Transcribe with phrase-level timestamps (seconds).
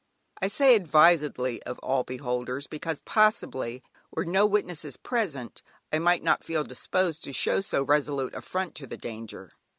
[0.41, 5.61] I say advisedly "of all beholders," because, possibly, were no witnesses present,
[5.93, 9.51] I might not feel disposed to show so resolute a front to the danger!